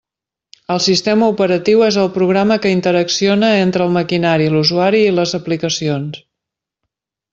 El 0.75 0.79
sistema 0.85 1.27
operatiu 1.33 1.83
és 1.87 1.99
el 2.03 2.09
programa 2.15 2.57
que 2.63 2.71
interacciona 2.77 3.51
entre 3.67 3.87
el 3.89 3.93
maquinari, 3.99 4.49
l'usuari 4.57 5.03
i 5.11 5.13
les 5.19 5.35
aplicacions. 5.41 6.23